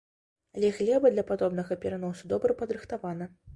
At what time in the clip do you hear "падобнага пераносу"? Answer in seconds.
1.33-2.33